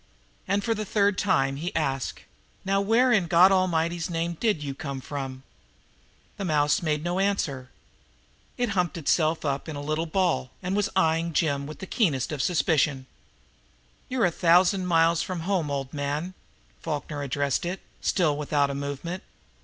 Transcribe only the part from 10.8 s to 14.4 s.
eyeing Jim with the keenest of suspicion. "You're a